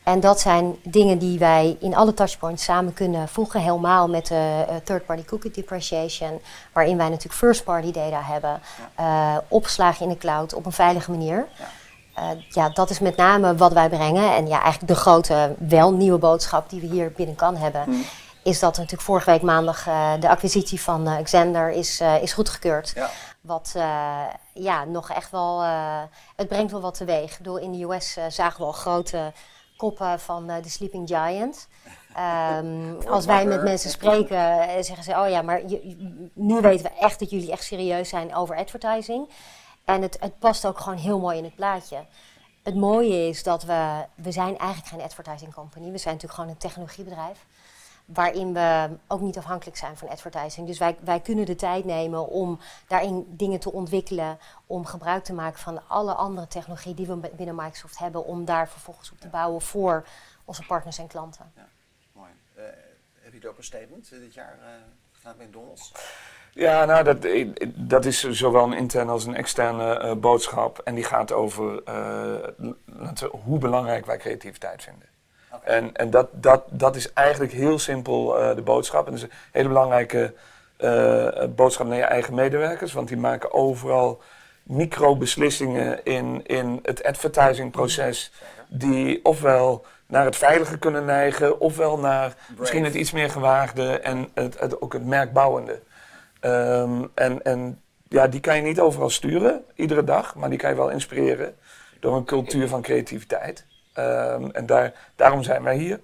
[0.03, 3.61] En dat zijn dingen die wij in alle touchpoints samen kunnen voegen.
[3.61, 6.41] Helemaal met de uh, third-party cookie depreciation.
[6.73, 8.61] Waarin wij natuurlijk first-party data hebben.
[8.99, 11.47] Uh, opgeslagen in de cloud op een veilige manier.
[11.57, 11.65] Ja.
[12.19, 14.35] Uh, ja, dat is met name wat wij brengen.
[14.35, 17.83] En ja, eigenlijk de grote, wel nieuwe boodschap die we hier binnen kan hebben.
[17.83, 18.03] Hmm.
[18.43, 19.83] Is dat natuurlijk vorige week maandag
[20.19, 22.91] de acquisitie van Xander is, is goedgekeurd.
[22.95, 23.09] Ja.
[23.41, 23.75] Wat
[24.53, 25.61] ja, nog echt wel,
[26.35, 27.31] het brengt wel wat teweeg.
[27.31, 29.31] Ik bedoel, in de US zagen we al grote
[29.77, 31.67] koppen van de Sleeping Giant.
[32.61, 35.61] Um, als wij met mensen spreken, zeggen ze: Oh ja, maar
[36.33, 39.29] nu weten we echt dat jullie echt serieus zijn over advertising.
[39.87, 42.05] En het, het past ook gewoon heel mooi in het plaatje.
[42.63, 45.91] Het mooie is dat we, we zijn eigenlijk geen advertising company.
[45.91, 47.45] We zijn natuurlijk gewoon een technologiebedrijf
[48.05, 50.67] waarin we ook niet afhankelijk zijn van advertising.
[50.67, 55.33] Dus wij, wij kunnen de tijd nemen om daarin dingen te ontwikkelen, om gebruik te
[55.33, 59.27] maken van alle andere technologie die we binnen Microsoft hebben, om daar vervolgens op te
[59.27, 60.07] bouwen voor
[60.45, 61.51] onze partners en klanten.
[61.55, 61.67] Ja,
[62.11, 62.31] mooi.
[62.57, 62.63] Uh,
[63.13, 64.65] heb je ook een statement dit jaar uh,
[65.11, 65.91] gedaan met McDonald's?
[66.57, 67.27] Ja, nou, dat,
[67.75, 70.81] dat is zowel een interne als een externe uh, boodschap.
[70.83, 71.83] En die gaat over
[73.43, 75.07] hoe belangrijk wij creativiteit vinden.
[75.63, 79.05] En, en dat, dat, dat is eigenlijk heel simpel uh, de boodschap.
[79.05, 80.33] En dat is een hele belangrijke
[81.55, 84.21] boodschap naar je eigen medewerkers, want die maken overal
[84.63, 88.31] micro-beslissingen in, in het advertisingproces,
[88.67, 94.29] die ofwel naar het veilige kunnen neigen, ofwel naar misschien het iets meer gewaagde en
[94.33, 95.79] het, het ook het merkbouwende.
[96.47, 100.69] Um, en, en ja, die kan je niet overal sturen, iedere dag, maar die kan
[100.69, 101.55] je wel inspireren
[101.99, 103.65] door een cultuur van creativiteit.
[103.97, 105.99] Um, en daar, daarom zijn wij hier.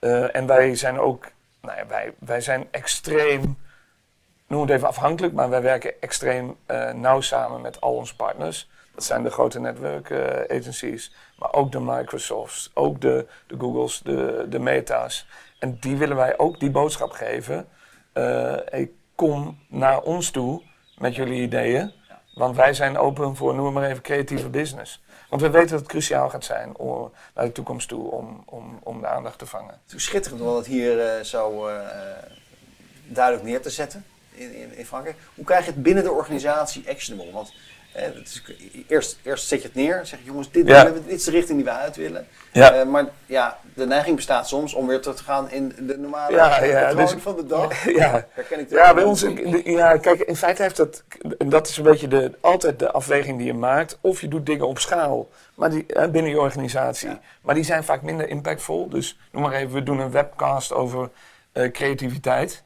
[0.00, 1.26] Uh, en wij zijn ook,
[1.60, 3.58] nou ja, wij, wij zijn extreem,
[4.46, 8.70] noem het even afhankelijk, maar wij werken extreem uh, nauw samen met al onze partners.
[8.94, 14.00] Dat zijn de grote netwerk uh, agencies, maar ook de Microsofts, ook de, de Googles,
[14.04, 15.26] de, de Meta's.
[15.58, 17.68] En die willen wij ook die boodschap geven.
[19.14, 20.62] Kom naar ons toe
[20.98, 21.92] met jullie ideeën,
[22.34, 25.02] want wij zijn open voor, noem maar even, creatieve business.
[25.28, 28.78] Want we weten dat het cruciaal gaat zijn om, naar de toekomst toe om, om,
[28.82, 29.80] om de aandacht te vangen.
[29.84, 31.74] Het is schitterend om het hier uh, zo uh,
[33.06, 35.16] duidelijk neer te zetten in, in, in, Frankrijk.
[35.34, 37.32] Hoe krijg je het binnen de organisatie actionable?
[37.32, 37.52] Want
[38.22, 38.42] is,
[38.88, 41.66] eerst, eerst zet je het neer, zeg je jongens, dit, dit is de richting die
[41.66, 42.26] we uit willen.
[42.52, 42.80] Ja.
[42.80, 46.36] Uh, maar ja, de neiging bestaat soms om weer terug te gaan in de normale
[46.36, 47.84] ja, ja, dus, van de dag.
[47.94, 49.26] Ja, Herken ik ja bij ons,
[49.64, 51.02] ja, kijk, in feite heeft dat,
[51.38, 53.98] en dat is een beetje de, altijd de afweging die je maakt.
[54.00, 57.18] Of je doet dingen op schaal, maar die, binnen je organisatie.
[57.42, 58.88] Maar die zijn vaak minder impactvol.
[58.88, 61.10] Dus noem maar even, we doen een webcast over
[61.52, 62.62] uh, creativiteit.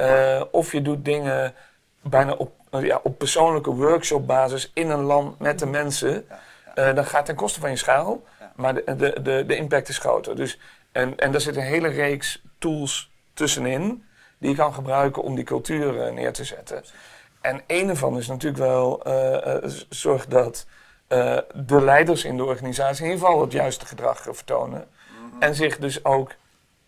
[0.00, 1.54] Uh, of je doet dingen
[2.02, 6.26] bijna op nou ja, op persoonlijke workshopbasis in een land met de mensen,
[6.74, 8.22] uh, dan gaat ten koste van je schaal,
[8.56, 10.36] maar de, de, de, de, impact is groter.
[10.36, 10.58] Dus,
[10.92, 14.04] en, en daar zit een hele reeks tools tussenin
[14.38, 16.84] die je kan gebruiken om die cultuur neer te zetten.
[17.40, 20.66] En een ervan is natuurlijk wel uh, zorg dat
[21.54, 24.88] de leiders in de organisatie in ieder geval het juiste gedrag vertonen.
[25.32, 25.42] Mhm.
[25.42, 26.30] En zich dus ook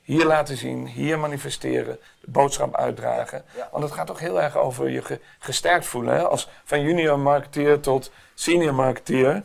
[0.02, 3.44] hier laten zien, hier manifesteren, de boodschap uitdragen.
[3.70, 6.14] Want het gaat toch heel erg over je gesterkt voelen.
[6.14, 6.28] Hè?
[6.28, 9.42] Als van junior marketeer tot senior marketeer.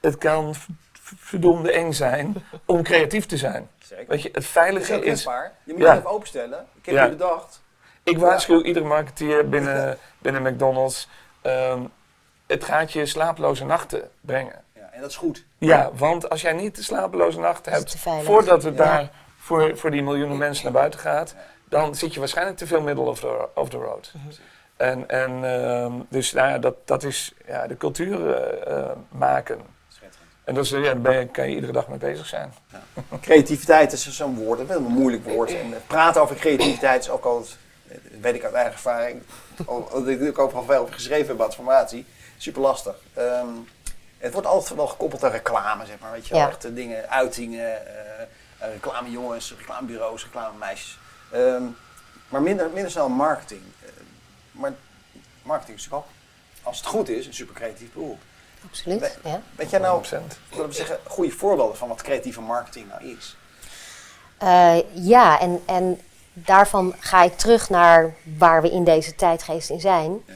[0.00, 0.54] Het kan
[1.02, 3.68] verdomde eng zijn om creatief te zijn.
[3.78, 4.06] Zeker.
[4.08, 5.12] Weet je, het veilige is...
[5.12, 5.22] is
[5.64, 6.66] je moet je even openstellen.
[6.82, 7.62] Ik heb je bedacht.
[8.02, 11.08] Ik waarschuw iedere marketeer binnen, binnen McDonald's.
[11.42, 11.90] Um,
[12.46, 14.62] het gaat je slapeloze nachten brengen.
[14.74, 15.44] Ja, en dat is goed.
[15.58, 19.10] Ja, want als jij niet de slapeloze nachten hebt, voordat het daar
[19.44, 21.34] voor, voor die miljoenen mensen naar buiten gaat,
[21.68, 24.12] dan zit je waarschijnlijk te veel middle of the, of the road.
[24.76, 28.18] En, en uh, dus nou ja, dat, dat is ja, de cultuur
[28.68, 29.60] uh, maken.
[30.44, 32.54] En dat is, ja, daar je, kan je iedere dag mee bezig zijn.
[32.72, 33.02] Ja.
[33.20, 35.50] Creativiteit is zo'n woord, een moeilijk woord.
[35.50, 37.44] En eh, praten over creativiteit is ook al,
[38.20, 39.22] weet ik uit eigen ervaring,
[39.92, 42.96] dat ik ook al veel over geschreven heb, informatie, super lastig.
[43.18, 43.68] Um,
[44.18, 46.12] het wordt altijd wel gekoppeld aan reclame, zeg maar.
[46.12, 47.70] Weet je wel, echt dingen, uitingen.
[47.70, 48.22] Uh,
[48.72, 50.98] reclamejongens, reclamebureaus, reclamemeisjes.
[51.34, 51.76] Um,
[52.28, 53.62] maar minder, minder snel marketing.
[53.84, 53.90] Uh,
[54.50, 54.72] maar
[55.42, 56.06] marketing is ook,
[56.62, 58.18] als het goed is, een super creatief beroep.
[58.64, 59.40] Absoluut, We, ja.
[59.56, 60.04] Weet jij nou,
[60.50, 63.36] we zeggen, goede voorbeelden van wat creatieve marketing nou is?
[64.42, 66.00] Uh, ja, en, en
[66.32, 70.22] daarvan ga ik terug naar waar we in deze tijdgeest in zijn.
[70.26, 70.34] Ja.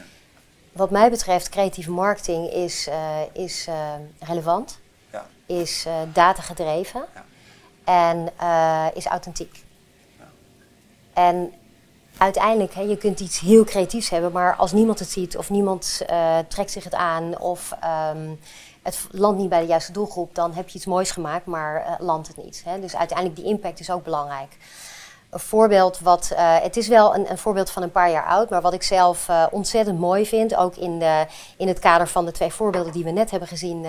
[0.73, 4.79] Wat mij betreft, creatieve marketing is, uh, is uh, relevant,
[5.11, 5.27] ja.
[5.47, 7.07] is datagedreven.
[7.15, 7.25] Ja
[7.89, 9.65] en uh, is authentiek.
[11.13, 11.53] En
[12.19, 16.03] uiteindelijk, hè, je kunt iets heel creatiefs hebben, maar als niemand het ziet of niemand
[16.11, 17.73] uh, trekt zich het aan of
[18.15, 18.41] um,
[18.83, 22.07] het landt niet bij de juiste doelgroep, dan heb je iets moois gemaakt, maar uh,
[22.07, 22.63] landt het niet.
[22.65, 22.81] Hè?
[22.81, 24.57] Dus uiteindelijk die impact is ook belangrijk.
[25.31, 28.73] Een voorbeeld wat, het is wel een, voorbeeld van een paar jaar oud, maar wat
[28.73, 32.93] ik zelf ontzettend mooi vind, ook in, de, in het kader van de twee voorbeelden
[32.93, 33.87] die we net hebben gezien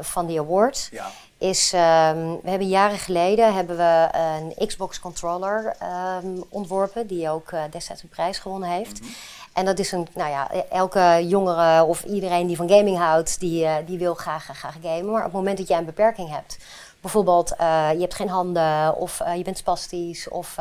[0.00, 1.10] van die awards, ja.
[1.38, 5.76] Is, um, we hebben jaren geleden hebben we een Xbox controller
[6.24, 9.00] um, ontworpen, die ook destijds een prijs gewonnen heeft.
[9.00, 9.14] Mm -hmm.
[9.54, 13.64] En dat is een, nou ja, elke jongere of iedereen die van gaming houdt, die,
[13.64, 15.10] uh, die wil graag, graag gamen.
[15.10, 16.58] Maar op het moment dat jij een beperking hebt,
[17.00, 20.56] bijvoorbeeld uh, je hebt geen handen of uh, je bent spastisch, of,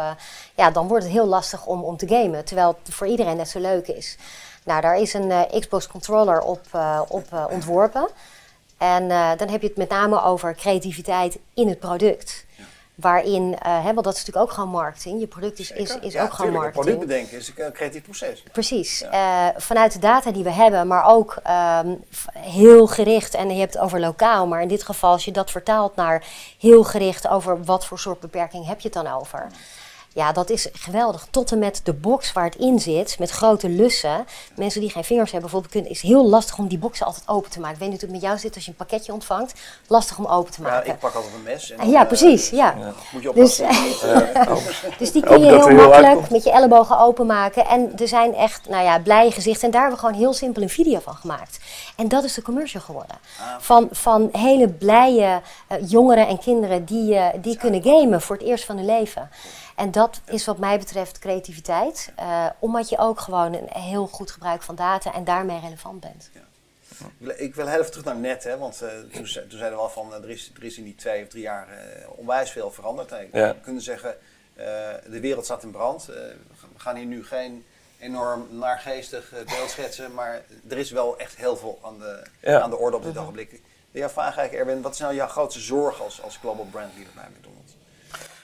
[0.55, 2.45] ja, dan wordt het heel lastig om, om te gamen.
[2.45, 4.17] Terwijl het voor iedereen net zo leuk is.
[4.63, 6.62] Nou, daar is een Xbox controller op,
[7.07, 8.07] op ontworpen.
[8.77, 9.07] En
[9.38, 12.45] dan heb je het met name over creativiteit in het product.
[12.57, 12.63] Ja.
[12.95, 15.19] Waarin, uh, hè, want dat is natuurlijk ook gewoon marketing.
[15.19, 16.83] Je product is, is, is ja, ook gewoon marketing.
[16.83, 18.43] product bedenken is een creatief proces.
[18.51, 19.01] Precies.
[19.01, 21.36] Uh, vanuit de data die we hebben, maar ook
[21.83, 22.03] um,
[22.38, 23.33] heel gericht.
[23.33, 26.23] En je hebt het over lokaal, maar in dit geval als je dat vertaalt naar
[26.59, 29.47] heel gericht over wat voor soort beperking heb je het dan over.
[29.49, 29.57] Ja,
[30.13, 31.28] dat is geweldig.
[31.30, 34.26] Tot en met de box waar het in zit, met grote lussen.
[34.56, 37.52] Mensen die geen vingers hebben bijvoorbeeld, kunnen, is heel lastig om die boxen altijd open
[37.52, 37.73] te maken.
[37.73, 39.54] Ik weet niet hoe het met jou zit als je een pakketje ontvangt.
[39.88, 40.88] Lastig om open te maken.
[40.88, 41.71] Ja, ik pak altijd een mes.
[41.71, 42.49] En dan, ja, precies.
[42.49, 42.76] Ja.
[42.78, 42.93] ja.
[43.12, 43.62] Moet je dus,
[44.99, 47.65] dus die kun je heel makkelijk met je ellebogen openmaken.
[47.65, 49.65] En er zijn echt, nou ja, blije gezichten.
[49.65, 51.60] En daar hebben we gewoon heel simpel een video van gemaakt.
[51.95, 53.17] En dat is de commercial geworden.
[53.39, 53.45] Ah.
[53.60, 58.45] Van, van hele blije uh, jongeren en kinderen die, uh, die kunnen gamen voor het
[58.45, 59.30] eerst van hun leven.
[59.75, 62.12] En dat is wat mij betreft creativiteit.
[62.19, 66.29] Uh, omdat je ook gewoon een heel goed gebruik van data en daarmee relevant bent.
[66.33, 66.41] Ja.
[67.36, 69.89] Ik wil heel even terug naar net, hè, want uh, toen, toen zeiden we al
[69.89, 71.67] van uh, er, is, er is in die twee of drie jaar
[72.15, 73.12] onwijs veel veranderd.
[73.12, 73.47] En ja.
[73.47, 74.15] We kunnen zeggen,
[75.05, 76.05] de wereld staat in brand.
[76.05, 76.36] we
[76.77, 77.65] gaan hier nu geen
[77.99, 82.62] enorm naargeestig beeld schetsen, maar er is wel echt heel veel aan de, ja.
[82.62, 83.51] aan de orde op dit ogenblik.
[83.51, 86.65] Ik wil jou vragen eigenlijk, Erwin, wat is nou jouw grootste zorg als, als global
[86.71, 87.62] brand leader bij McDonald's?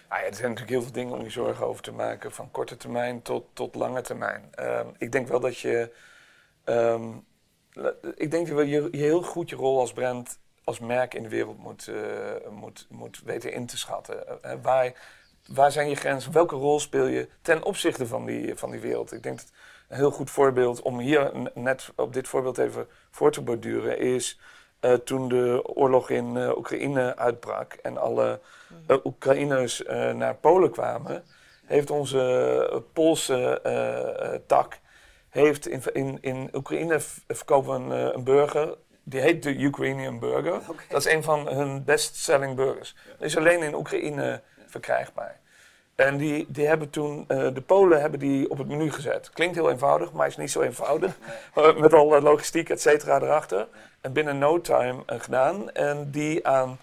[0.10, 2.52] Ah ja, er zijn natuurlijk heel veel dingen om je zorgen over te maken, van
[2.52, 4.50] korte termijn tot, tot lange termijn.
[4.60, 5.92] Uh, ik denk wel dat je,
[6.66, 7.26] um,
[8.16, 11.30] ik denk dat je, je heel goed je rol als brand, als merk in de
[11.30, 14.40] wereld moet, uh, moet, moet weten in te schatten.
[14.46, 14.94] Uh, waar,
[15.48, 16.32] waar zijn je grenzen?
[16.32, 19.14] Welke rol speel je ten opzichte van die, van die wereld?
[19.14, 19.52] Ik denk dat
[19.88, 24.40] een heel goed voorbeeld, om hier net op dit voorbeeld even voor te borduren, is
[24.82, 28.40] uh, toen de oorlog in uh, Oekraïne uitbrak en alle
[28.88, 31.24] uh, Oekraïners naar Polen kwamen,
[31.66, 34.80] heeft onze Poolse tak
[35.30, 38.78] heeft in, in, in Oekraïne verkopen een, een burger.
[39.04, 40.62] Die heet de Ukrainian Burger.
[40.70, 40.86] Okay.
[40.90, 42.96] Dat is een van hun best-selling burgers.
[43.18, 45.40] Dat is alleen in Oekraïne verkrijgbaar.
[46.00, 49.30] En die, die hebben toen, uh, de Polen hebben die op het menu gezet.
[49.34, 51.18] Klinkt heel eenvoudig, maar is niet zo eenvoudig.
[51.56, 51.74] Nee.
[51.82, 53.68] Met al logistiek, et cetera, erachter.
[54.02, 55.72] En binnen no time uh, gedaan.
[55.72, 56.80] En die aan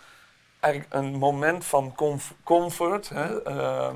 [0.60, 3.88] eigenlijk een moment van comf comfort hè, uh,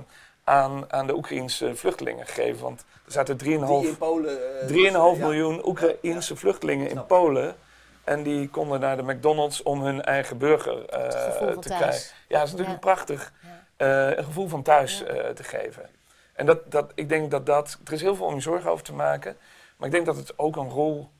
[0.45, 2.63] aan, aan de Oekraïnse vluchtelingen gegeven.
[2.63, 5.15] Want er zaten 3,5 ja.
[5.19, 6.39] miljoen Oekraïnse ja.
[6.39, 7.55] vluchtelingen in Polen.
[8.05, 10.87] En die konden naar de McDonald's om hun eigen burger
[11.61, 12.15] te krijgen.
[12.29, 13.33] Ja, dat is natuurlijk prachtig.
[13.81, 15.91] Uh, een gevoel van thuis uh, te geven.
[16.33, 18.85] En dat, dat, ik denk dat dat, er is heel veel om je zorgen over
[18.85, 19.37] te maken,
[19.77, 21.11] maar ik denk dat het ook een rol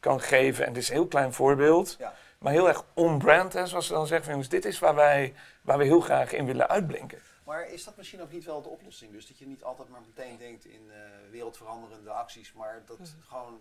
[0.00, 0.66] kan geven.
[0.66, 2.14] En dit is een heel klein voorbeeld, ja.
[2.38, 4.30] maar heel erg on-brand, zoals ze dan zeggen.
[4.30, 7.18] Jongens, dit is waar wij, waar we heel graag in willen uitblinken.
[7.44, 9.12] Maar is dat misschien ook niet wel de oplossing?
[9.12, 10.94] Dus dat je niet altijd maar meteen denkt in uh,
[11.30, 13.06] wereldveranderende acties, maar dat mm.
[13.28, 13.60] gewoon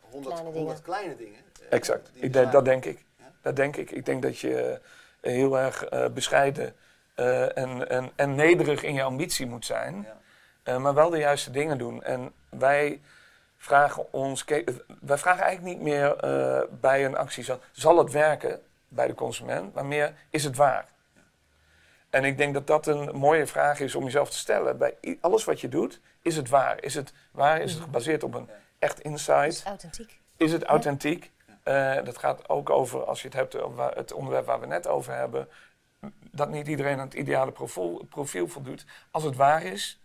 [0.00, 1.40] honderd kleine, kleine dingen.
[1.52, 3.04] dingen exact, ik denk, dat denk ik.
[3.18, 3.32] Ja?
[3.40, 3.90] Dat denk ik.
[3.90, 4.80] Ik denk dat je
[5.20, 6.74] heel erg bescheiden
[7.16, 10.06] uh, en, en, en nederig in je ambitie moet zijn,
[10.64, 10.74] ja.
[10.74, 12.02] uh, maar wel de juiste dingen doen.
[12.02, 13.00] En wij
[13.56, 14.44] vragen ons,
[15.00, 19.74] wij vragen eigenlijk niet meer uh, bij een actie, zal het werken bij de consument,
[19.74, 20.88] maar meer, is het waar?
[21.14, 21.20] Ja.
[22.10, 24.78] En ik denk dat dat een mooie vraag is om jezelf te stellen.
[24.78, 26.82] Bij alles wat je doet, is het waar?
[26.82, 27.60] Is het waar?
[27.60, 27.84] Is het mhm.
[27.84, 28.48] gebaseerd op een
[28.78, 29.46] echt insight?
[29.46, 30.20] Is het authentiek?
[30.36, 31.32] Is het authentiek?
[32.04, 35.14] dat gaat ook over, als je het hebt over het onderwerp waar we net over
[35.14, 35.48] hebben,
[36.30, 38.84] dat niet iedereen aan het ideale profiel, profiel voldoet.
[39.10, 40.00] Als het waar is,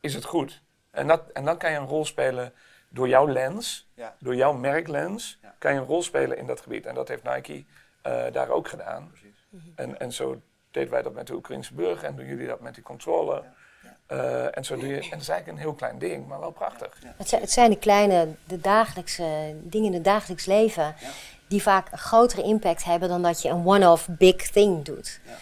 [0.00, 0.62] is het goed.
[0.90, 2.52] En, dat, en dan kan je een rol spelen
[2.88, 4.16] door jouw lens, ja.
[4.18, 5.54] door jouw merklens, ja.
[5.58, 6.86] kan je een rol spelen in dat gebied.
[6.86, 7.64] En dat heeft Nike
[8.06, 9.12] uh, daar ook gedaan.
[9.50, 9.72] -hmm.
[9.74, 10.40] en, en zo
[10.70, 13.42] deden wij dat met de Oekraïnse burger en doen jullie dat met die controle.
[13.82, 13.94] Ja.
[14.10, 16.50] Uh, en, zo doe je, en dat is eigenlijk een heel klein ding, maar wel
[16.50, 16.98] prachtig.
[17.16, 20.94] Het, zijn, het zijn de kleine, de dagelijkse dingen in het dagelijks leven
[21.48, 25.20] die vaak een grotere impact hebben dan dat je een one-off big thing doet.
[25.24, 25.32] Ja,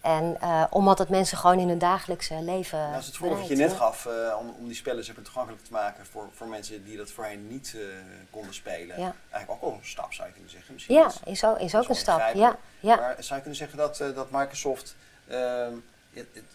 [0.00, 2.78] En eh, omdat het mensen gewoon in hun dagelijkse leven.
[2.78, 5.64] Nou, dat is het voorbeeld dat je net gaf eh, om, om die spellen toegankelijk
[5.64, 7.82] te maken voor, voor mensen die dat voorheen niet eh,
[8.30, 9.00] konden spelen.
[9.00, 9.14] Ja.
[9.30, 10.74] Eigenlijk ook wel een stap zou je kunnen zeggen.
[10.74, 12.34] Misschien Ja, is ook, is ook een stap.
[12.34, 12.96] Ja, ja.
[12.96, 14.96] Maar zou je kunnen zeggen dat, dat Microsoft
[15.28, 15.72] ehm,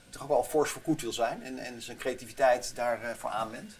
[0.09, 3.73] toch ook wel force for good wil zijn en, en zijn creativiteit daarvoor aanwendt?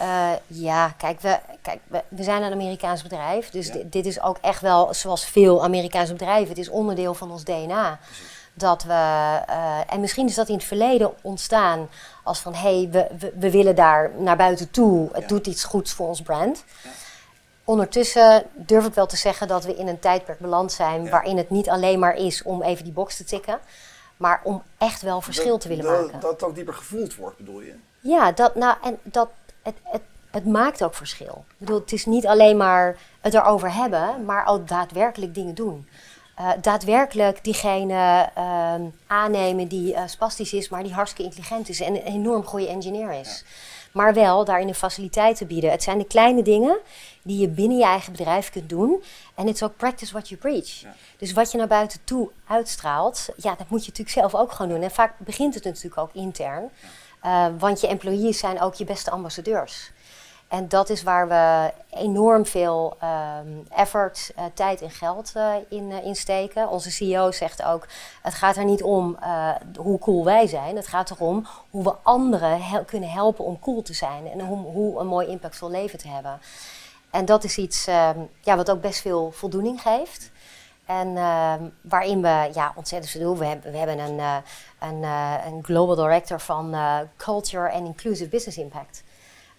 [0.00, 3.50] Eh, ja, kijk, we, kijk we, we zijn een Amerikaans bedrijf.
[3.50, 3.74] Dus Ja.
[3.84, 6.48] dit is ook echt wel zoals veel Amerikaanse bedrijven.
[6.48, 7.98] Het is onderdeel van ons DNA.
[8.54, 8.92] Dat we,
[9.46, 11.88] eh, en misschien is dat in het verleden ontstaan
[12.24, 15.08] als van hé, hey, we, we, we willen daar naar buiten toe.
[15.12, 15.28] Het Ja.
[15.28, 16.64] doet iets goeds voor ons brand.
[16.82, 16.90] Ja.
[17.64, 21.50] Ondertussen durf ik wel te zeggen dat we in een tijdperk beland zijn waarin het
[21.50, 23.58] niet alleen maar is om even die box te tikken,
[24.16, 26.20] maar om echt wel verschil Dat- te willen dat, maken.
[26.20, 27.74] Dat het ook dieper gevoeld wordt, bedoel je?
[28.02, 29.28] Ja, dat, nou, en dat,
[29.62, 31.44] het, het, het maakt ook verschil.
[31.48, 35.86] Ik bedoel, het is niet alleen maar het erover hebben, maar ook daadwerkelijk dingen doen.
[36.40, 41.94] Eh, daadwerkelijk diegene ehm, aannemen die eh, spastisch is, maar die hartstikke intelligent is en
[41.94, 43.44] een enorm goede engineer is.
[43.92, 45.70] Maar wel daarin een faciliteit te bieden.
[45.70, 46.78] Het zijn de kleine dingen
[47.22, 49.02] die je binnen je eigen bedrijf kunt doen.
[49.34, 50.80] En het is ook practice what you preach.
[50.80, 50.94] Ja.
[51.18, 54.72] Dus wat je naar buiten toe uitstraalt, ja, dat moet je natuurlijk zelf ook gewoon
[54.72, 54.82] doen.
[54.82, 56.70] En vaak begint het natuurlijk ook intern.
[57.24, 59.90] Uh, want je employees zijn ook je beste ambassadeurs.
[60.50, 65.90] En dat is waar we enorm veel um, effort, uh, tijd en geld uh, in,
[65.90, 66.68] in, steken.
[66.68, 67.86] Onze CEO zegt ook:
[68.22, 70.76] het gaat er niet om uh, hoe cool wij zijn.
[70.76, 74.30] Het gaat erom hoe we anderen kunnen helpen om cool te zijn.
[74.30, 76.40] En hoe, hoe een mooi impactvol leven te hebben.
[77.10, 80.30] En dat is iets um, ja, wat ook best veel voldoening geeft.
[80.86, 83.38] En uh, waarin we ja, ontzettend veel doen.
[83.38, 84.36] We hebben, we hebben een, uh,
[84.80, 86.76] een, uh, een global director van
[87.16, 89.02] Culture and Inclusive Business Impact.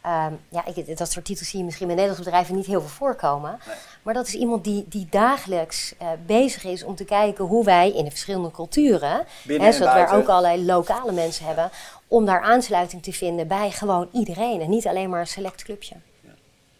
[0.06, 2.90] Um, ja, ik, dat soort titels zie je misschien bij Nederlandse bedrijven niet heel veel
[2.90, 3.60] voorkomen.
[3.68, 3.76] Nee.
[4.02, 8.04] Maar dat is iemand die, die dagelijks bezig is om te kijken hoe wij in
[8.04, 11.70] de verschillende culturen, hè, zodat we ook allerlei lokale mensen hebben,
[12.08, 15.96] om daar aansluiting te vinden bij gewoon iedereen en niet alleen maar een select clubje.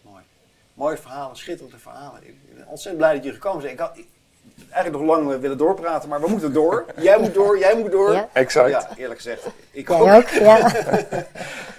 [0.02, 0.22] Mooi.
[0.74, 2.26] Mooie verhalen, schitterende verhalen.
[2.28, 3.72] Ik ben ontzettend blij dat jullie gekomen zijn.
[3.72, 4.06] Ik had ik,
[4.70, 6.84] eigenlijk nog lang willen doorpraten, maar we moeten door.
[6.96, 8.12] jij moet door, jij moet door.
[8.12, 8.28] Ja.
[8.32, 8.70] Exact.
[8.70, 9.46] Ja, eerlijk gezegd.
[9.70, 10.08] Ik Jij ook.
[10.08, 10.28] ook?
[10.28, 10.70] Ja.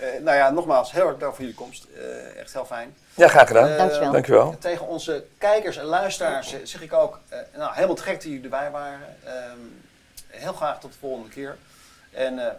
[0.03, 1.87] Eh, nou ja, nogmaals, heel erg dank voor jullie komst.
[1.97, 2.95] Eh, echt heel fijn.
[3.13, 3.69] Ja, graag gedaan.
[3.69, 4.11] Eh, Dankjewel.
[4.11, 4.55] Dankjewel.
[4.59, 8.23] Tegen onze kijkers en luisteraars eh, zeg ik ook, eh, nou, helemaal te gek dat
[8.23, 9.15] jullie erbij waren.
[9.23, 9.57] Ehm,
[10.27, 11.57] heel graag tot de volgende keer.
[12.11, 12.53] En eh,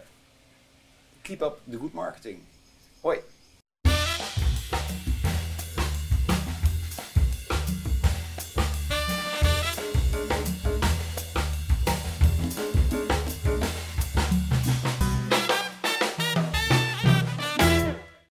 [1.21, 2.39] keep up the good marketing.
[3.01, 3.19] Hoi.